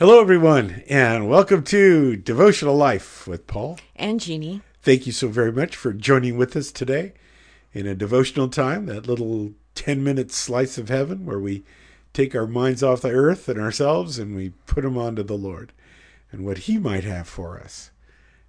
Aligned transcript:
Hello, 0.00 0.18
everyone, 0.18 0.82
and 0.88 1.28
welcome 1.28 1.62
to 1.64 2.16
Devotional 2.16 2.74
Life 2.74 3.28
with 3.28 3.46
Paul. 3.46 3.78
And 3.94 4.18
Jeannie. 4.18 4.62
Thank 4.80 5.04
you 5.06 5.12
so 5.12 5.28
very 5.28 5.52
much 5.52 5.76
for 5.76 5.92
joining 5.92 6.38
with 6.38 6.56
us 6.56 6.72
today 6.72 7.12
in 7.74 7.86
a 7.86 7.94
devotional 7.94 8.48
time, 8.48 8.86
that 8.86 9.06
little 9.06 9.52
10 9.74 10.02
minute 10.02 10.32
slice 10.32 10.78
of 10.78 10.88
heaven 10.88 11.26
where 11.26 11.38
we 11.38 11.64
take 12.14 12.34
our 12.34 12.46
minds 12.46 12.82
off 12.82 13.02
the 13.02 13.10
earth 13.10 13.46
and 13.46 13.60
ourselves 13.60 14.18
and 14.18 14.34
we 14.34 14.54
put 14.64 14.84
them 14.84 14.96
onto 14.96 15.22
the 15.22 15.36
Lord 15.36 15.70
and 16.32 16.46
what 16.46 16.60
He 16.60 16.78
might 16.78 17.04
have 17.04 17.28
for 17.28 17.60
us. 17.60 17.90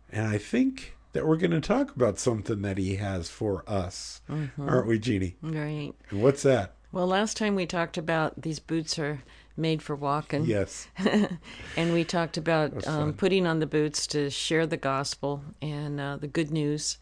And 0.10 0.26
I 0.26 0.38
think 0.38 0.96
that 1.12 1.28
we're 1.28 1.36
going 1.36 1.52
to 1.52 1.60
talk 1.60 1.94
about 1.94 2.18
something 2.18 2.62
that 2.62 2.78
He 2.78 2.96
has 2.96 3.28
for 3.28 3.66
us, 3.68 4.22
mm-hmm. 4.30 4.70
aren't 4.70 4.88
we, 4.88 5.00
Jeannie? 5.00 5.36
Right. 5.42 5.92
And 6.12 6.24
what's 6.24 6.44
that? 6.44 6.76
Well, 6.94 7.08
last 7.08 7.36
time 7.36 7.56
we 7.56 7.66
talked 7.66 7.98
about 7.98 8.42
these 8.42 8.60
boots 8.60 8.98
are 8.98 9.24
made 9.58 9.82
for 9.82 9.96
walking. 9.96 10.46
Yes. 10.46 10.88
and 11.78 11.94
we 11.94 12.04
talked 12.04 12.38
about 12.38 12.88
um, 12.88 13.14
putting 13.14 13.46
on 13.46 13.60
the 13.60 13.66
boots 13.66 14.08
to 14.08 14.30
share 14.30 14.66
the 14.66 14.78
gospel 14.78 15.44
and 15.62 16.00
uh, 16.00 16.18
the 16.18 16.28
good 16.28 16.52
news. 16.52 16.98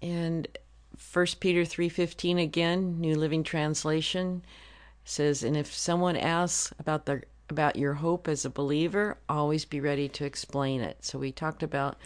And 0.00 0.48
First 0.96 1.40
Peter 1.40 1.64
three 1.64 1.88
fifteen 1.88 2.38
again, 2.38 3.00
New 3.00 3.16
Living 3.16 3.42
Translation 3.42 4.42
says, 5.04 5.42
"And 5.42 5.56
if 5.56 5.72
someone 5.72 6.16
asks 6.16 6.72
about 6.78 7.06
the 7.06 7.22
about 7.48 7.76
your 7.76 7.94
hope 7.94 8.28
as 8.28 8.44
a 8.44 8.50
believer, 8.50 9.18
always 9.28 9.64
be 9.64 9.80
ready 9.80 10.08
to 10.08 10.24
explain 10.24 10.80
it." 10.80 11.04
So 11.04 11.18
we 11.18 11.32
talked 11.32 11.62
about 11.62 11.96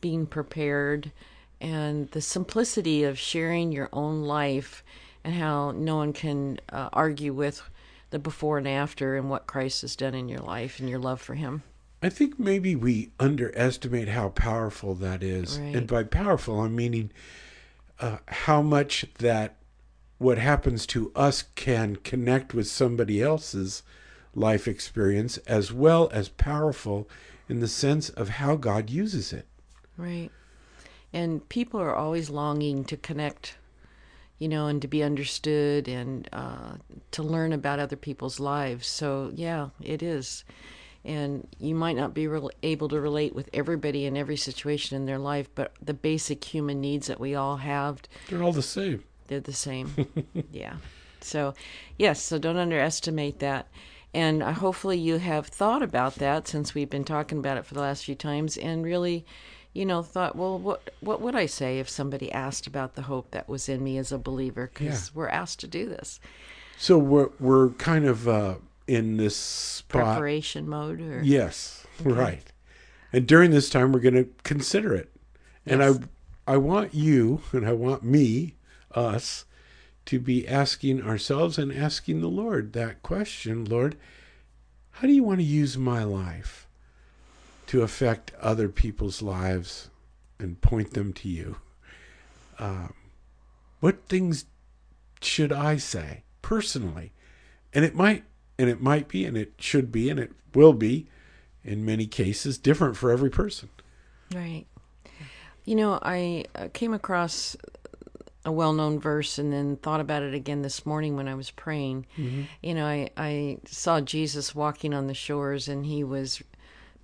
being 0.00 0.26
prepared 0.26 1.12
and 1.60 2.10
the 2.10 2.20
simplicity 2.20 3.04
of 3.04 3.18
sharing 3.18 3.70
your 3.70 3.88
own 3.92 4.22
life 4.22 4.82
and 5.24 5.34
how 5.34 5.70
no 5.70 5.96
one 5.96 6.12
can 6.12 6.58
uh, 6.70 6.88
argue 6.92 7.32
with 7.32 7.62
the 8.12 8.18
before 8.18 8.58
and 8.58 8.68
after 8.68 9.16
and 9.16 9.28
what 9.28 9.48
Christ 9.48 9.80
has 9.80 9.96
done 9.96 10.14
in 10.14 10.28
your 10.28 10.38
life 10.38 10.78
and 10.78 10.88
your 10.88 11.00
love 11.00 11.20
for 11.20 11.34
Him. 11.34 11.64
I 12.02 12.08
think 12.08 12.38
maybe 12.38 12.76
we 12.76 13.10
underestimate 13.18 14.08
how 14.08 14.28
powerful 14.28 14.94
that 14.96 15.22
is. 15.22 15.58
Right. 15.58 15.74
And 15.74 15.86
by 15.86 16.04
powerful, 16.04 16.60
I'm 16.60 16.76
meaning 16.76 17.10
uh, 18.00 18.18
how 18.26 18.62
much 18.62 19.06
that 19.18 19.56
what 20.18 20.38
happens 20.38 20.86
to 20.86 21.10
us 21.16 21.42
can 21.54 21.96
connect 21.96 22.54
with 22.54 22.68
somebody 22.68 23.20
else's 23.20 23.82
life 24.34 24.68
experience 24.68 25.36
as 25.38 25.72
well 25.72 26.08
as 26.12 26.28
powerful 26.28 27.08
in 27.48 27.60
the 27.60 27.68
sense 27.68 28.08
of 28.08 28.28
how 28.28 28.56
God 28.56 28.90
uses 28.90 29.32
it. 29.32 29.46
Right. 29.96 30.30
And 31.12 31.48
people 31.48 31.80
are 31.80 31.94
always 31.94 32.30
longing 32.30 32.84
to 32.84 32.96
connect 32.96 33.56
you 34.38 34.48
know, 34.48 34.66
and 34.66 34.82
to 34.82 34.88
be 34.88 35.02
understood 35.02 35.88
and 35.88 36.28
uh, 36.32 36.74
to 37.12 37.22
learn 37.22 37.52
about 37.52 37.78
other 37.78 37.96
people's 37.96 38.40
lives. 38.40 38.86
So, 38.86 39.30
yeah, 39.34 39.68
it 39.82 40.02
is. 40.02 40.44
And 41.04 41.48
you 41.58 41.74
might 41.74 41.96
not 41.96 42.14
be 42.14 42.26
re- 42.26 42.48
able 42.62 42.88
to 42.88 43.00
relate 43.00 43.34
with 43.34 43.48
everybody 43.52 44.06
in 44.06 44.16
every 44.16 44.36
situation 44.36 44.96
in 44.96 45.06
their 45.06 45.18
life, 45.18 45.48
but 45.54 45.72
the 45.82 45.94
basic 45.94 46.44
human 46.44 46.80
needs 46.80 47.06
that 47.08 47.20
we 47.20 47.34
all 47.34 47.56
have. 47.56 48.02
They're 48.28 48.42
all 48.42 48.52
the 48.52 48.62
same. 48.62 49.04
They're 49.28 49.40
the 49.40 49.52
same. 49.52 49.94
yeah. 50.52 50.76
So, 51.20 51.54
yes, 51.98 52.22
so 52.22 52.38
don't 52.38 52.56
underestimate 52.56 53.38
that. 53.40 53.68
And 54.14 54.42
uh, 54.42 54.52
hopefully 54.52 54.98
you 54.98 55.18
have 55.18 55.46
thought 55.46 55.82
about 55.82 56.16
that 56.16 56.46
since 56.46 56.74
we've 56.74 56.90
been 56.90 57.04
talking 57.04 57.38
about 57.38 57.56
it 57.56 57.64
for 57.64 57.74
the 57.74 57.80
last 57.80 58.04
few 58.04 58.14
times 58.14 58.56
and 58.56 58.84
really 58.84 59.24
you 59.72 59.86
know, 59.86 60.02
thought, 60.02 60.36
well, 60.36 60.58
what 60.58 60.90
what 61.00 61.20
would 61.20 61.34
I 61.34 61.46
say 61.46 61.78
if 61.78 61.88
somebody 61.88 62.30
asked 62.30 62.66
about 62.66 62.94
the 62.94 63.02
hope 63.02 63.30
that 63.30 63.48
was 63.48 63.68
in 63.68 63.82
me 63.82 63.96
as 63.98 64.12
a 64.12 64.18
believer? 64.18 64.70
Because 64.72 65.08
yeah. 65.08 65.12
we're 65.14 65.28
asked 65.28 65.60
to 65.60 65.66
do 65.66 65.88
this. 65.88 66.20
So 66.76 66.98
we're 66.98 67.30
we're 67.40 67.70
kind 67.70 68.04
of 68.04 68.28
uh, 68.28 68.54
in 68.86 69.16
this 69.16 69.36
spot. 69.36 70.04
preparation 70.04 70.68
mode, 70.68 71.00
or 71.00 71.22
yes, 71.22 71.86
okay. 72.00 72.10
right. 72.10 72.52
And 73.12 73.26
during 73.26 73.50
this 73.50 73.68
time, 73.70 73.92
we're 73.92 74.00
going 74.00 74.14
to 74.14 74.28
consider 74.42 74.94
it, 74.94 75.10
yes. 75.64 75.72
and 75.72 75.82
I 75.82 76.54
I 76.54 76.56
want 76.56 76.94
you 76.94 77.42
and 77.52 77.66
I 77.66 77.72
want 77.72 78.02
me, 78.02 78.56
us, 78.94 79.44
to 80.06 80.18
be 80.18 80.46
asking 80.46 81.02
ourselves 81.02 81.56
and 81.56 81.72
asking 81.72 82.20
the 82.20 82.28
Lord 82.28 82.72
that 82.72 83.02
question, 83.02 83.64
Lord, 83.64 83.96
how 84.92 85.06
do 85.06 85.14
you 85.14 85.22
want 85.22 85.40
to 85.40 85.44
use 85.44 85.78
my 85.78 86.02
life? 86.04 86.66
To 87.72 87.80
affect 87.80 88.34
other 88.38 88.68
people's 88.68 89.22
lives 89.22 89.88
and 90.38 90.60
point 90.60 90.92
them 90.92 91.10
to 91.10 91.26
you. 91.26 91.56
Um, 92.58 92.92
what 93.80 94.06
things 94.10 94.44
should 95.22 95.50
I 95.50 95.78
say 95.78 96.22
personally? 96.42 97.12
And 97.72 97.82
it 97.82 97.94
might, 97.94 98.24
and 98.58 98.68
it 98.68 98.82
might 98.82 99.08
be, 99.08 99.24
and 99.24 99.38
it 99.38 99.54
should 99.56 99.90
be, 99.90 100.10
and 100.10 100.20
it 100.20 100.32
will 100.54 100.74
be, 100.74 101.06
in 101.64 101.82
many 101.82 102.04
cases, 102.06 102.58
different 102.58 102.94
for 102.94 103.10
every 103.10 103.30
person. 103.30 103.70
Right. 104.34 104.66
You 105.64 105.74
know, 105.76 105.98
I 106.02 106.44
came 106.74 106.92
across 106.92 107.56
a 108.44 108.52
well-known 108.52 109.00
verse 109.00 109.38
and 109.38 109.50
then 109.50 109.76
thought 109.76 110.00
about 110.00 110.22
it 110.22 110.34
again 110.34 110.60
this 110.60 110.84
morning 110.84 111.16
when 111.16 111.26
I 111.26 111.34
was 111.34 111.50
praying. 111.50 112.04
Mm-hmm. 112.18 112.42
You 112.62 112.74
know, 112.74 112.84
I 112.84 113.08
I 113.16 113.60
saw 113.64 114.02
Jesus 114.02 114.54
walking 114.54 114.92
on 114.92 115.06
the 115.06 115.14
shores 115.14 115.68
and 115.68 115.86
he 115.86 116.04
was 116.04 116.42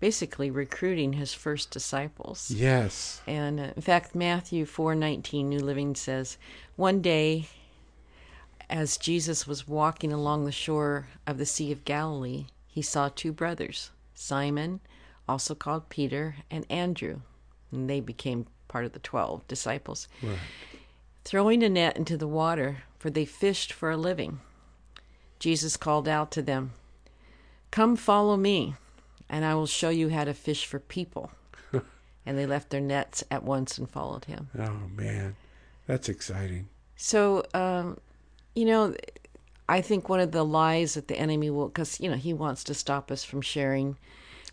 basically 0.00 0.50
recruiting 0.50 1.14
his 1.14 1.34
first 1.34 1.70
disciples. 1.70 2.50
Yes. 2.50 3.20
And 3.26 3.58
uh, 3.58 3.72
in 3.76 3.82
fact, 3.82 4.14
Matthew 4.14 4.64
4:19 4.64 5.44
New 5.46 5.60
Living 5.60 5.94
says, 5.94 6.38
"One 6.76 7.00
day 7.00 7.48
as 8.70 8.96
Jesus 8.96 9.46
was 9.46 9.66
walking 9.66 10.12
along 10.12 10.44
the 10.44 10.52
shore 10.52 11.08
of 11.26 11.38
the 11.38 11.46
Sea 11.46 11.72
of 11.72 11.84
Galilee, 11.84 12.46
he 12.66 12.82
saw 12.82 13.08
two 13.08 13.32
brothers, 13.32 13.90
Simon, 14.14 14.80
also 15.28 15.54
called 15.54 15.88
Peter, 15.88 16.36
and 16.50 16.66
Andrew, 16.70 17.20
and 17.72 17.88
they 17.88 18.00
became 18.00 18.46
part 18.68 18.84
of 18.84 18.92
the 18.92 18.98
12 18.98 19.46
disciples. 19.48 20.06
Right. 20.22 20.38
Throwing 21.24 21.62
a 21.62 21.68
net 21.68 21.96
into 21.96 22.16
the 22.16 22.28
water, 22.28 22.84
for 22.98 23.10
they 23.10 23.24
fished 23.24 23.72
for 23.72 23.90
a 23.90 23.96
living. 23.96 24.40
Jesus 25.38 25.76
called 25.76 26.08
out 26.08 26.30
to 26.32 26.42
them, 26.42 26.72
"Come 27.70 27.96
follow 27.96 28.36
me." 28.36 28.74
And 29.28 29.44
I 29.44 29.54
will 29.54 29.66
show 29.66 29.90
you 29.90 30.08
how 30.08 30.24
to 30.24 30.34
fish 30.34 30.66
for 30.66 30.78
people. 30.78 31.30
and 32.26 32.38
they 32.38 32.46
left 32.46 32.70
their 32.70 32.80
nets 32.80 33.24
at 33.30 33.42
once 33.42 33.78
and 33.78 33.88
followed 33.88 34.24
him. 34.26 34.48
Oh, 34.58 34.80
man. 34.94 35.36
That's 35.86 36.08
exciting. 36.08 36.68
So, 36.96 37.44
um, 37.54 37.98
you 38.54 38.64
know, 38.64 38.94
I 39.68 39.80
think 39.80 40.08
one 40.08 40.20
of 40.20 40.32
the 40.32 40.44
lies 40.44 40.94
that 40.94 41.08
the 41.08 41.18
enemy 41.18 41.50
will, 41.50 41.68
because, 41.68 42.00
you 42.00 42.10
know, 42.10 42.16
he 42.16 42.32
wants 42.32 42.64
to 42.64 42.74
stop 42.74 43.10
us 43.10 43.24
from 43.24 43.40
sharing 43.40 43.96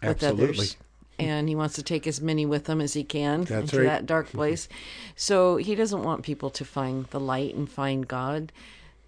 with 0.01 0.23
Absolutely. 0.23 0.49
others. 0.49 0.77
And 1.17 1.47
he 1.47 1.55
wants 1.55 1.75
to 1.75 1.83
take 1.83 2.07
as 2.07 2.19
many 2.19 2.45
with 2.45 2.67
him 2.67 2.81
as 2.81 2.91
he 2.93 3.05
can 3.05 3.45
That's 3.45 3.71
into 3.71 3.77
right. 3.77 3.85
that 3.85 4.05
dark 4.05 4.27
place. 4.33 4.67
so 5.15 5.55
he 5.55 5.73
doesn't 5.73 6.03
want 6.03 6.23
people 6.23 6.49
to 6.49 6.65
find 6.65 7.05
the 7.07 7.21
light 7.21 7.55
and 7.55 7.69
find 7.71 8.05
God. 8.05 8.51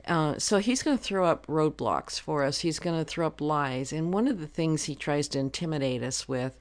Uh, 0.08 0.40
so 0.40 0.58
he's 0.60 0.82
going 0.84 0.98
to 0.98 1.04
throw 1.04 1.26
up 1.26 1.46
roadblocks 1.48 2.20
for 2.20 2.44
us. 2.44 2.60
He's 2.60 2.80
going 2.80 2.98
to 2.98 3.06
throw 3.06 3.28
up 3.28 3.42
lies. 3.42 3.92
And 3.92 4.14
one 4.14 4.28
of 4.28 4.40
the 4.40 4.48
things 4.48 4.86
he 4.86 4.96
tries 4.96 5.28
to 5.30 5.40
intimidate 5.40 6.02
us 6.02 6.28
with 6.28 6.58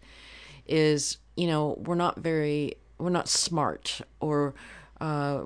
is, 0.66 1.18
you 1.36 1.46
know, 1.46 1.76
we're 1.78 1.94
not 1.94 2.18
very, 2.18 2.74
we're 2.98 3.10
not 3.10 3.28
smart, 3.28 4.00
or 4.20 4.54
uh, 5.00 5.42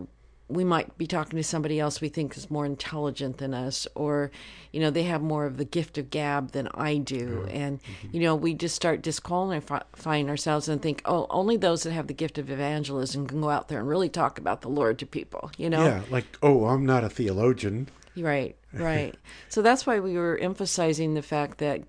we 0.50 0.64
might 0.64 0.98
be 0.98 1.06
talking 1.06 1.36
to 1.36 1.44
somebody 1.44 1.78
else 1.78 2.00
we 2.00 2.08
think 2.08 2.36
is 2.36 2.50
more 2.50 2.66
intelligent 2.66 3.38
than 3.38 3.54
us, 3.54 3.86
or, 3.94 4.30
you 4.72 4.80
know, 4.80 4.90
they 4.90 5.04
have 5.04 5.22
more 5.22 5.46
of 5.46 5.56
the 5.56 5.64
gift 5.64 5.96
of 5.96 6.10
gab 6.10 6.50
than 6.50 6.68
I 6.74 6.96
do. 6.96 7.44
Yeah. 7.46 7.52
And, 7.52 7.82
mm-hmm. 7.82 8.08
you 8.12 8.20
know, 8.20 8.34
we 8.34 8.54
just 8.54 8.74
start 8.74 9.02
disqualifying 9.02 10.28
ourselves 10.28 10.68
and 10.68 10.82
think, 10.82 11.02
oh, 11.04 11.26
only 11.30 11.56
those 11.56 11.84
that 11.84 11.92
have 11.92 12.08
the 12.08 12.14
gift 12.14 12.36
of 12.36 12.50
evangelism 12.50 13.26
can 13.26 13.40
go 13.40 13.50
out 13.50 13.68
there 13.68 13.78
and 13.78 13.88
really 13.88 14.08
talk 14.08 14.38
about 14.38 14.62
the 14.62 14.68
Lord 14.68 14.98
to 14.98 15.06
people, 15.06 15.50
you 15.56 15.70
know? 15.70 15.84
Yeah, 15.84 16.02
like, 16.10 16.26
oh, 16.42 16.66
I'm 16.66 16.84
not 16.84 17.04
a 17.04 17.08
theologian. 17.08 17.88
Right, 18.16 18.56
right. 18.72 19.14
so 19.48 19.62
that's 19.62 19.86
why 19.86 20.00
we 20.00 20.14
were 20.14 20.36
emphasizing 20.36 21.14
the 21.14 21.22
fact 21.22 21.58
that 21.58 21.84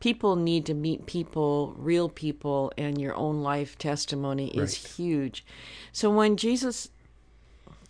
people 0.00 0.36
need 0.36 0.66
to 0.66 0.74
meet 0.74 1.06
people, 1.06 1.74
real 1.76 2.08
people, 2.08 2.72
and 2.78 3.00
your 3.00 3.14
own 3.16 3.42
life 3.42 3.76
testimony 3.76 4.48
is 4.56 4.78
right. 4.78 4.92
huge. 4.92 5.44
So 5.92 6.10
when 6.10 6.36
Jesus 6.36 6.90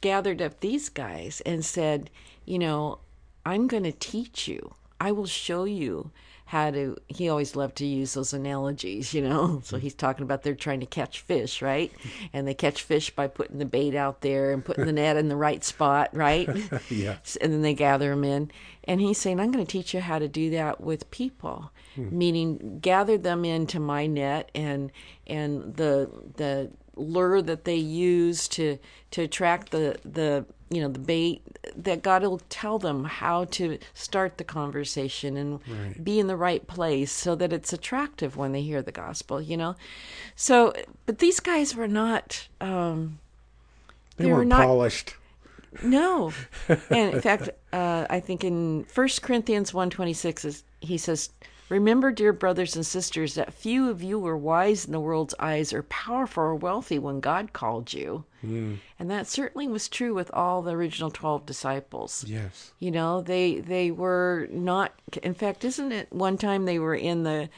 gathered 0.04 0.42
up 0.42 0.60
these 0.60 0.90
guys 0.90 1.40
and 1.46 1.64
said, 1.64 2.10
you 2.44 2.58
know, 2.58 2.98
I'm 3.46 3.66
going 3.66 3.84
to 3.84 3.92
teach 3.92 4.46
you, 4.46 4.74
I 5.00 5.12
will 5.12 5.26
show 5.26 5.64
you 5.64 6.10
how 6.46 6.70
to 6.70 6.94
he 7.08 7.30
always 7.30 7.56
loved 7.56 7.74
to 7.76 7.86
use 7.86 8.12
those 8.12 8.34
analogies 8.34 9.14
you 9.14 9.22
know? 9.22 9.62
So 9.64 9.78
he's 9.78 9.94
talking 9.94 10.24
about 10.24 10.42
they're 10.42 10.54
trying 10.54 10.80
to 10.80 10.86
catch 10.86 11.20
fish 11.22 11.62
right? 11.62 11.90
And 12.34 12.46
they 12.46 12.52
catch 12.52 12.82
fish 12.82 13.08
by 13.08 13.28
putting 13.28 13.58
the 13.58 13.64
bait 13.64 13.94
out 13.94 14.20
there 14.20 14.52
and 14.52 14.62
putting 14.62 14.84
the 14.84 14.92
net 14.92 15.16
in 15.16 15.28
the 15.28 15.36
right 15.36 15.64
spot 15.64 16.10
right? 16.12 16.48
Yeah. 16.90 17.16
And 17.40 17.50
then 17.50 17.62
they 17.62 17.72
gather 17.72 18.10
them 18.10 18.24
in. 18.24 18.50
And 18.84 19.00
he's 19.00 19.16
saying 19.16 19.40
i'm 19.40 19.52
going 19.52 19.64
to 19.64 19.72
teach 19.72 19.94
you 19.94 20.00
how 20.00 20.18
to 20.18 20.28
do 20.28 20.50
that 20.50 20.82
with 20.82 21.10
people. 21.10 21.72
Hmm. 21.94 22.18
meaning 22.18 22.78
gather 22.80 23.16
them 23.16 23.46
into 23.46 23.80
my 23.80 24.06
net 24.06 24.50
and 24.54 24.92
and 25.26 25.76
the 25.76 26.10
the 26.36 26.70
lure 26.96 27.42
that 27.42 27.64
they 27.64 27.76
use 27.76 28.48
to 28.48 28.78
to 29.10 29.22
attract 29.22 29.70
the 29.70 29.96
the 30.04 30.44
you 30.70 30.80
know 30.80 30.88
the 30.88 30.98
bait 30.98 31.42
that 31.76 32.02
God 32.02 32.22
will 32.22 32.40
tell 32.48 32.78
them 32.78 33.04
how 33.04 33.44
to 33.46 33.78
start 33.94 34.38
the 34.38 34.44
conversation 34.44 35.36
and 35.36 35.60
Right. 35.68 36.02
be 36.04 36.18
in 36.18 36.26
the 36.26 36.36
right 36.36 36.66
place 36.66 37.12
so 37.12 37.34
that 37.36 37.52
it's 37.52 37.72
attractive 37.72 38.36
when 38.36 38.52
they 38.52 38.62
hear 38.62 38.82
the 38.82 38.92
gospel. 38.92 39.40
You 39.40 39.56
know, 39.56 39.76
so 40.36 40.72
but 41.06 41.18
these 41.18 41.40
guys 41.40 41.74
were 41.76 41.88
not. 41.88 42.48
Um, 42.60 43.18
They, 44.16 44.24
They 44.24 44.30
were 44.30 44.38
weren't 44.38 44.48
not- 44.50 44.66
polished. 44.66 45.14
no, 45.82 46.32
and 46.68 47.14
in 47.14 47.20
fact, 47.20 47.50
uh, 47.72 48.06
I 48.08 48.20
think 48.20 48.44
in 48.44 48.84
First 48.84 49.22
Corinthians 49.22 49.74
one 49.74 49.90
twenty 49.90 50.12
six 50.14 50.44
is 50.44 50.62
he 50.80 50.96
says, 50.98 51.30
"Remember, 51.74 52.12
dear 52.12 52.32
brothers 52.32 52.76
and 52.76 52.86
sisters, 52.86 53.34
that 53.34 53.52
few 53.52 53.90
of 53.90 54.00
you 54.00 54.16
were 54.16 54.36
wise 54.36 54.84
in 54.84 54.92
the 54.92 55.00
world's 55.00 55.34
eyes, 55.40 55.72
or 55.72 55.82
powerful 55.82 56.44
or 56.44 56.54
wealthy 56.54 57.00
when 57.00 57.18
God 57.18 57.52
called 57.52 57.92
you." 57.92 58.24
And 58.44 59.10
that 59.10 59.26
certainly 59.26 59.66
was 59.66 59.88
true 59.88 60.14
with 60.14 60.30
all 60.32 60.62
the 60.62 60.70
original 60.70 61.10
twelve 61.10 61.46
disciples. 61.46 62.24
Yes. 62.28 62.72
You 62.78 62.92
know, 62.92 63.22
they 63.22 63.58
they 63.58 63.90
were 63.90 64.46
not. 64.52 64.92
In 65.24 65.34
fact, 65.34 65.64
isn't 65.64 65.90
it 65.90 66.12
one 66.12 66.38
time 66.38 66.64
they 66.64 66.78
were 66.78 66.94
in 66.94 67.24
the 67.24 67.48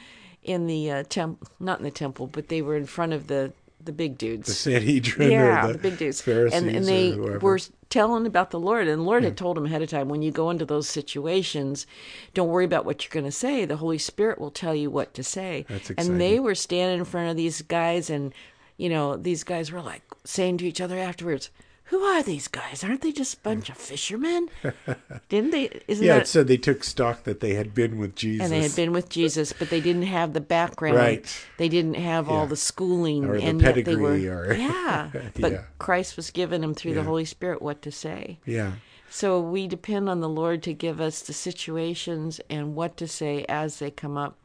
in 0.43 0.65
the 0.65 0.89
uh, 0.89 1.03
temp 1.07 1.47
not 1.59 1.77
in 1.77 1.83
the 1.85 1.91
temple, 1.91 2.25
but 2.25 2.47
they 2.47 2.63
were 2.63 2.75
in 2.75 2.87
front 2.87 3.13
of 3.13 3.27
the 3.27 3.53
the 3.87 3.91
big 3.91 4.17
dudes 4.17 4.47
The 4.47 4.53
Sanhedrin 4.53 5.31
yeah, 5.31 5.63
or 5.63 5.67
the, 5.67 5.73
the, 5.73 5.79
big 5.79 5.97
dudes. 5.97 6.21
Pharisees 6.21 6.61
and 6.61 6.69
and 6.69 6.85
they 6.85 7.15
were 7.15 7.59
telling 7.89 8.27
about 8.27 8.51
the 8.51 8.59
Lord, 8.59 8.87
and 8.87 8.99
the 8.99 9.05
Lord 9.05 9.23
had 9.23 9.35
told 9.35 9.57
them 9.57 9.65
ahead 9.65 9.81
of 9.81 9.89
time 9.89 10.09
when 10.09 10.21
you 10.21 10.31
go 10.31 10.51
into 10.51 10.65
those 10.65 10.87
situations, 10.87 11.87
don't 12.35 12.49
worry 12.49 12.65
about 12.65 12.85
what 12.85 13.03
you're 13.03 13.13
going 13.13 13.25
to 13.25 13.31
say. 13.31 13.65
The 13.65 13.77
Holy 13.77 13.97
Spirit 13.97 14.39
will 14.39 14.51
tell 14.51 14.75
you 14.75 14.91
what 14.91 15.13
to 15.15 15.23
say. 15.23 15.65
That's 15.67 15.89
exciting. 15.89 16.11
And 16.11 16.21
they 16.21 16.39
were 16.39 16.53
standing 16.53 16.99
in 16.99 17.05
front 17.05 17.31
of 17.31 17.37
these 17.37 17.63
guys, 17.63 18.09
and 18.11 18.33
you 18.77 18.89
know 18.89 19.17
these 19.17 19.43
guys 19.43 19.71
were 19.71 19.81
like 19.81 20.03
saying 20.23 20.59
to 20.59 20.67
each 20.67 20.81
other 20.81 20.99
afterwards. 20.99 21.49
Who 21.87 22.01
are 22.01 22.21
these 22.21 22.47
guys? 22.49 22.83
Aren't 22.83 23.01
they 23.01 23.11
just 23.13 23.35
a 23.35 23.41
bunch 23.41 23.69
of 23.69 23.77
fishermen? 23.77 24.49
Didn't 25.29 25.51
they? 25.51 25.81
Isn't 25.87 26.05
yeah, 26.05 26.15
that 26.15 26.21
it 26.23 26.27
said 26.27 26.47
they 26.47 26.57
took 26.57 26.83
stock 26.83 27.23
that 27.23 27.39
they 27.39 27.53
had 27.53 27.73
been 27.73 27.97
with 27.97 28.13
Jesus. 28.15 28.43
and 28.43 28.51
they 28.51 28.61
had 28.61 28.75
been 28.75 28.91
with 28.91 29.07
Jesus, 29.09 29.53
but 29.53 29.69
they 29.69 29.79
didn't 29.79 30.03
have 30.03 30.33
the 30.33 30.41
background. 30.41 30.97
Right. 30.97 31.45
They 31.57 31.69
didn't 31.69 31.93
have 31.95 32.27
all 32.29 32.45
the 32.45 32.57
schooling, 32.57 33.23
Or 33.25 33.37
the 33.37 33.43
and 33.45 33.61
yet 33.61 33.75
they 33.85 33.95
were. 33.95 34.09
pedigree 34.11 34.27
or- 34.27 34.53
yeah, 34.57 35.09
but 35.39 35.51
Yeah. 35.53 35.61
Christ 35.79 36.17
was 36.17 36.29
giving 36.29 36.59
them 36.61 36.73
through 36.73 36.93
the 36.93 37.03
Holy 37.03 37.25
Spirit 37.25 37.61
what 37.61 37.81
to 37.83 37.91
say. 37.91 38.39
Yeah. 38.45 38.73
So 39.09 39.39
we 39.39 39.67
depend 39.67 40.09
on 40.09 40.19
the 40.19 40.27
Lord 40.27 40.61
to 40.63 40.73
give 40.73 40.99
us 40.99 41.21
the 41.21 41.31
situations 41.33 42.41
and 42.49 42.75
what 42.75 42.97
to 42.97 43.07
say 43.07 43.45
as 43.47 43.79
they 43.79 43.89
come 43.91 44.17
up. 44.17 44.37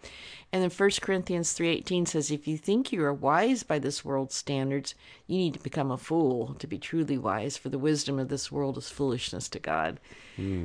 And 0.53 0.63
then 0.63 0.71
1 0.71 0.91
Corinthians 1.01 1.55
3:18 1.55 2.07
says 2.07 2.31
if 2.31 2.47
you 2.47 2.59
think 2.59 2.93
you 2.93 3.03
are 3.05 3.13
wise 3.13 3.63
by 3.63 3.79
this 3.79 4.05
world's 4.05 4.35
standards, 4.35 4.95
you 5.27 5.39
need 5.39 5.55
to 5.55 5.61
become 5.61 5.91
a 5.91 5.97
fool 5.97 6.55
to 6.59 6.67
be 6.67 6.77
truly 6.79 7.17
wise, 7.17 7.57
for 7.57 7.71
the 7.71 7.79
wisdom 7.79 8.19
of 8.19 8.29
this 8.29 8.53
world 8.53 8.77
is 8.77 8.91
foolishness 8.91 9.49
to 9.49 9.59
God. 9.59 9.99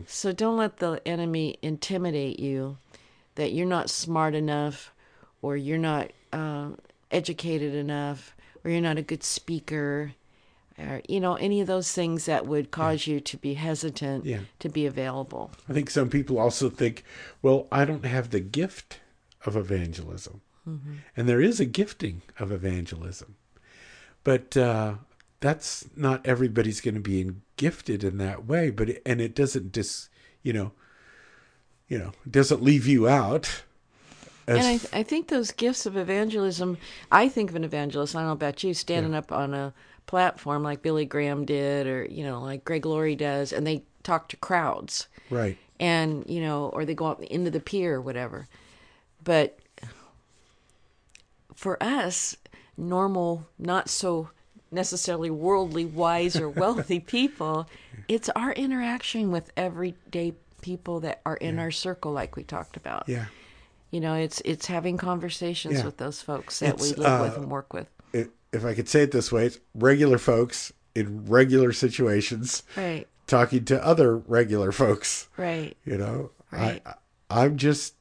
So 0.07 0.31
don't 0.31 0.57
let 0.57 0.78
the 0.78 1.01
enemy 1.06 1.57
intimidate 1.62 2.39
you 2.39 2.78
that 3.36 3.51
you're 3.54 3.66
not 3.68 3.89
smart 3.89 4.34
enough 4.34 4.92
or 5.42 5.56
you're 5.56 5.78
not 5.78 6.12
uh, 6.33 6.69
educated 7.12 7.75
enough 7.75 8.36
or 8.63 8.72
you're 8.72 8.81
not 8.81 8.98
a 8.98 9.01
good 9.04 9.24
speaker 9.24 10.13
or 10.80 11.01
you 11.07 11.19
know 11.19 11.36
any 11.36 11.62
of 11.62 11.68
those 11.68 11.92
things 11.92 12.25
that 12.25 12.48
would 12.48 12.72
cause 12.72 13.07
you 13.07 13.19
to 13.19 13.38
be 13.38 13.54
hesitant 13.56 14.25
Yeah. 14.25 14.40
to 14.60 14.69
be 14.69 14.86
available 14.86 15.51
I 15.69 15.74
think 15.74 15.90
some 15.90 16.10
people 16.10 16.40
also 16.40 16.69
think, 16.69 17.04
well, 17.42 17.68
I 17.72 17.86
don't 17.86 18.06
have 18.06 18.30
the 18.31 18.40
gift 18.40 19.00
of 19.45 19.56
evangelism. 19.56 20.42
Mm-hmm. 20.68 20.94
And 21.16 21.30
there 21.30 21.42
is 21.42 21.60
a 21.60 21.66
gifting 21.66 22.22
of 22.39 22.51
evangelism. 22.51 23.36
But 24.24 24.57
uh, 24.57 24.95
that's 25.39 25.86
not 25.95 26.25
everybody's 26.25 26.81
going 26.81 26.95
to 26.95 27.01
be 27.01 27.22
in, 27.22 27.42
gifted 27.56 28.04
in 28.04 28.18
that 28.18 28.45
way. 28.45 28.69
But 28.69 28.89
it, 28.89 29.01
and 29.06 29.22
it 29.22 29.36
doesn't 29.36 29.72
dis, 29.72 30.10
you 30.44 30.54
know, 30.54 30.72
you 31.88 31.98
know, 31.98 32.12
doesn't 32.30 32.62
leave 32.62 32.86
you 32.86 33.07
out. 33.07 33.63
As, 34.48 34.57
and 34.57 34.66
I, 34.66 34.78
th- 34.78 34.94
I 34.94 35.04
think 35.04 35.28
those 35.28 35.51
gifts 35.51 35.86
of 35.86 35.98
evangelism 35.98 36.78
i 37.12 37.28
think 37.28 37.50
of 37.50 37.57
an 37.57 37.66
evangelist 37.66 38.16
i 38.16 38.19
don't 38.19 38.28
know 38.28 38.31
about 38.31 38.63
you 38.63 38.74
standing 38.74 39.13
up 39.13 39.30
on 39.33 39.54
a 39.54 39.74
platform 40.06 40.63
like 40.63 40.81
billy 40.81 41.04
graham 41.04 41.44
did 41.44 41.86
or 41.86 42.06
you 42.06 42.24
know 42.24 42.42
like 42.42 42.63
greg 42.63 42.86
laurie 42.86 43.18
does 43.18 43.51
and 43.51 43.68
they 43.68 43.83
talk 44.04 44.30
to 44.30 44.38
crowds 44.38 45.10
right. 45.30 45.57
and 45.81 46.24
you 46.30 46.40
know 46.40 46.69
or 46.69 46.86
they 46.86 46.95
go 46.95 47.07
out 47.07 47.22
into 47.25 47.51
the 47.51 47.60
pier 47.60 47.95
or 47.95 48.01
whatever 48.01 48.48
but 49.28 49.60
for 51.54 51.82
us 51.84 52.36
normal 52.78 53.46
not 53.60 53.90
so 53.90 54.30
necessarily 54.72 55.30
worldly 55.30 55.86
wise 55.86 56.36
or 56.38 56.50
wealthy 56.50 57.00
people 57.18 57.68
it's 58.08 58.30
our 58.30 58.52
interaction 58.54 59.32
with 59.32 59.52
everyday 59.58 60.34
people 60.62 61.00
that 61.02 61.22
are 61.26 61.36
in 61.38 61.60
our 61.60 61.72
circle 61.72 62.12
like 62.14 62.36
we 62.38 62.44
talked 62.44 62.78
about 62.78 63.04
Yeah. 63.08 63.26
you 63.92 64.00
know 64.00 64.14
it's 64.14 64.42
it's 64.46 64.66
having 64.68 64.98
conversations 64.98 65.80
Yeah. 65.80 65.86
with 65.86 65.98
those 65.98 66.22
folks 66.22 66.60
that 66.60 66.80
we 66.80 66.90
It's, 66.90 66.98
live 66.98 67.22
with 67.22 67.38
uh, 67.38 67.42
and 67.42 67.52
work 67.52 67.74
with 67.74 67.88
If, 68.14 68.28
if 68.54 68.64
I 68.66 68.74
could 68.74 68.88
say 68.88 69.02
it 69.04 69.12
this 69.12 69.32
way, 69.32 69.46
it's 69.48 69.60
regular 69.76 70.18
folks 70.18 70.72
in 70.96 71.26
regular 71.26 71.72
situations 71.74 72.64
right 72.78 73.08
talking 73.28 73.66
to 73.66 73.86
other 73.86 74.16
regular 74.18 74.72
folks. 74.72 75.28
right 75.38 75.76
You 75.86 75.98
know, 75.98 76.32
Right. 76.52 76.82
I, 76.86 76.94
I'm 77.30 77.58
just, 77.58 77.94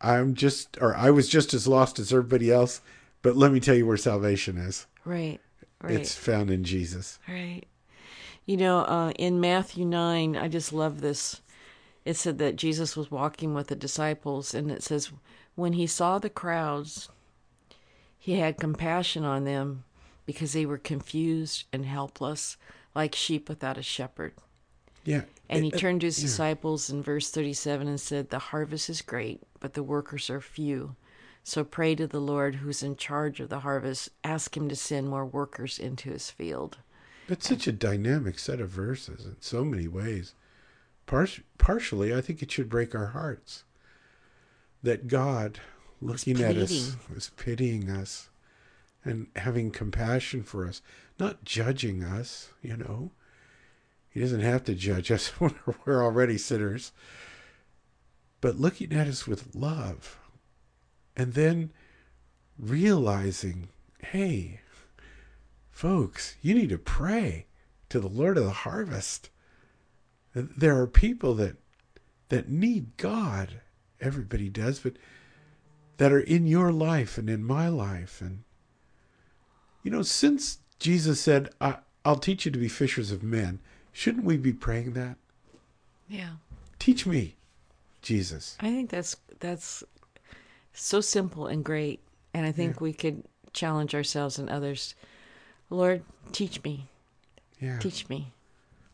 I'm 0.00 0.34
just, 0.34 0.78
or 0.80 0.96
I 0.96 1.10
was 1.10 1.28
just 1.28 1.54
as 1.54 1.66
lost 1.66 1.98
as 1.98 2.12
everybody 2.12 2.50
else. 2.50 2.80
But 3.22 3.36
let 3.36 3.52
me 3.52 3.60
tell 3.60 3.74
you 3.74 3.86
where 3.86 3.96
salvation 3.96 4.56
is. 4.56 4.86
right 5.04 5.40
right 5.82 5.94
It's 5.94 6.14
found 6.14 6.50
in 6.50 6.64
Jesus. 6.64 7.18
Right. 7.28 7.64
You 8.46 8.56
know, 8.56 8.78
uh, 8.78 9.10
in 9.18 9.40
Matthew 9.40 9.84
9, 9.84 10.36
I 10.36 10.48
just 10.48 10.72
love 10.72 11.00
this. 11.00 11.42
It 12.04 12.16
said 12.16 12.38
that 12.38 12.56
Jesus 12.56 12.96
was 12.96 13.10
walking 13.10 13.52
with 13.52 13.66
the 13.66 13.76
disciples, 13.76 14.54
and 14.54 14.70
it 14.70 14.82
says, 14.82 15.10
when 15.54 15.74
he 15.74 15.86
saw 15.86 16.18
the 16.18 16.30
crowds, 16.30 17.10
he 18.18 18.36
had 18.36 18.58
compassion 18.58 19.24
on 19.24 19.44
them 19.44 19.84
because 20.24 20.52
they 20.52 20.64
were 20.64 20.78
confused 20.78 21.64
and 21.72 21.84
helpless, 21.84 22.56
like 22.94 23.14
sheep 23.14 23.48
without 23.48 23.76
a 23.76 23.82
shepherd. 23.82 24.32
Yeah. 25.08 25.22
And 25.48 25.64
he 25.64 25.70
turned 25.70 26.02
to 26.02 26.08
his 26.08 26.18
disciples 26.18 26.90
in 26.90 27.02
verse 27.02 27.30
37 27.30 27.88
and 27.88 27.98
said, 27.98 28.28
The 28.28 28.38
harvest 28.38 28.90
is 28.90 29.00
great, 29.00 29.42
but 29.58 29.72
the 29.72 29.82
workers 29.82 30.28
are 30.28 30.42
few. 30.42 30.96
So 31.42 31.64
pray 31.64 31.94
to 31.94 32.06
the 32.06 32.20
Lord 32.20 32.56
who's 32.56 32.82
in 32.82 32.96
charge 32.96 33.40
of 33.40 33.48
the 33.48 33.60
harvest. 33.60 34.10
Ask 34.22 34.54
him 34.54 34.68
to 34.68 34.76
send 34.76 35.08
more 35.08 35.24
workers 35.24 35.78
into 35.78 36.10
his 36.10 36.30
field. 36.30 36.76
It's 37.26 37.48
such 37.48 37.66
a 37.66 37.72
dynamic 37.72 38.38
set 38.38 38.60
of 38.60 38.68
verses 38.68 39.24
in 39.24 39.36
so 39.40 39.64
many 39.64 39.88
ways. 39.88 40.34
Par- 41.06 41.26
partially, 41.56 42.14
I 42.14 42.20
think 42.20 42.42
it 42.42 42.52
should 42.52 42.68
break 42.68 42.94
our 42.94 43.08
hearts 43.08 43.64
that 44.82 45.08
God, 45.08 45.60
looking 46.02 46.42
at 46.42 46.58
us, 46.58 46.96
is 47.16 47.30
pitying 47.38 47.88
us 47.88 48.28
and 49.02 49.28
having 49.36 49.70
compassion 49.70 50.42
for 50.42 50.68
us, 50.68 50.82
not 51.18 51.44
judging 51.44 52.04
us, 52.04 52.50
you 52.60 52.76
know. 52.76 53.12
He 54.18 54.24
doesn't 54.24 54.40
have 54.40 54.64
to 54.64 54.74
judge 54.74 55.12
us 55.12 55.28
when 55.38 55.54
we're 55.84 56.02
already 56.02 56.38
sinners, 56.38 56.90
but 58.40 58.58
looking 58.58 58.92
at 58.92 59.06
us 59.06 59.28
with 59.28 59.54
love 59.54 60.18
and 61.16 61.34
then 61.34 61.70
realizing, 62.58 63.68
hey, 64.00 64.58
folks, 65.70 66.34
you 66.42 66.52
need 66.52 66.70
to 66.70 66.78
pray 66.78 67.46
to 67.90 68.00
the 68.00 68.08
Lord 68.08 68.36
of 68.36 68.42
the 68.42 68.50
harvest. 68.50 69.30
There 70.34 70.76
are 70.80 70.88
people 70.88 71.34
that 71.34 71.58
that 72.28 72.48
need 72.48 72.96
God. 72.96 73.60
Everybody 74.00 74.48
does, 74.48 74.80
but 74.80 74.94
that 75.98 76.10
are 76.10 76.18
in 76.18 76.48
your 76.48 76.72
life 76.72 77.18
and 77.18 77.30
in 77.30 77.44
my 77.44 77.68
life. 77.68 78.20
And 78.20 78.42
you 79.84 79.92
know, 79.92 80.02
since 80.02 80.58
Jesus 80.80 81.20
said, 81.20 81.50
"I'll 81.60 82.18
teach 82.18 82.46
you 82.46 82.50
to 82.50 82.58
be 82.58 82.68
fishers 82.68 83.12
of 83.12 83.22
men," 83.22 83.60
shouldn't 83.98 84.24
we 84.24 84.36
be 84.36 84.52
praying 84.52 84.92
that? 84.92 85.16
Yeah. 86.08 86.34
Teach 86.78 87.04
me, 87.04 87.34
Jesus. 88.00 88.56
I 88.60 88.70
think 88.70 88.90
that's 88.90 89.16
that's 89.40 89.82
so 90.72 91.00
simple 91.00 91.48
and 91.48 91.64
great, 91.64 91.98
and 92.32 92.46
I 92.46 92.52
think 92.52 92.80
we 92.80 92.92
could 92.92 93.24
challenge 93.52 93.96
ourselves 93.96 94.38
and 94.38 94.48
others. 94.48 94.94
Lord, 95.68 96.04
teach 96.30 96.62
me, 96.62 96.88
Yeah. 97.60 97.78
teach 97.80 98.08
me. 98.08 98.32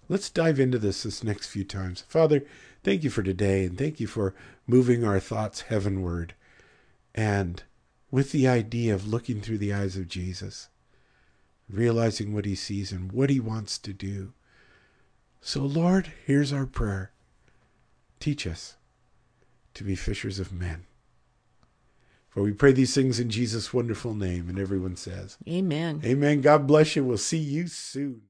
Let's 0.09 0.31
dive 0.31 0.59
into 0.59 0.79
this 0.79 1.03
this 1.03 1.23
next 1.23 1.49
few 1.49 1.65
times. 1.65 2.05
Father, 2.09 2.43
thank 2.83 3.05
you 3.05 3.11
for 3.11 3.23
today 3.23 3.67
and 3.67 3.77
thank 3.77 4.01
you 4.01 4.07
for 4.07 4.35
moving 4.67 5.05
our 5.05 5.21
thoughts 5.21 5.63
heavenward 5.63 6.33
and 7.15 7.63
with 8.11 8.33
the 8.33 8.49
idea 8.49 8.95
of 8.95 9.07
looking 9.07 9.43
through 9.43 9.59
the 9.59 9.73
eyes 9.75 9.97
of 9.99 10.09
Jesus, 10.09 10.69
realizing 11.69 12.33
what 12.33 12.47
he 12.47 12.55
sees 12.55 12.91
and 12.91 13.13
what 13.13 13.29
he 13.29 13.39
wants 13.39 13.77
to 13.79 13.93
do. 13.93 14.33
So, 15.47 15.61
Lord, 15.61 16.11
here's 16.25 16.55
our 16.55 16.65
prayer. 16.65 17.11
Teach 18.19 18.47
us 18.47 18.77
to 19.75 19.85
be 19.85 19.95
fishers 19.95 20.39
of 20.39 20.51
men. 20.51 20.87
For 22.31 22.43
we 22.43 22.53
pray 22.53 22.73
these 22.73 22.95
things 22.95 23.21
in 23.21 23.29
Jesus' 23.29 23.75
wonderful 23.75 24.15
name. 24.15 24.49
And 24.49 24.59
everyone 24.59 24.97
says, 24.97 25.37
Amen. 25.47 26.01
Amen. 26.03 26.41
God 26.41 26.67
bless 26.67 26.97
you. 26.97 27.05
We'll 27.05 27.19
see 27.19 27.37
you 27.37 27.67
soon. 27.67 28.23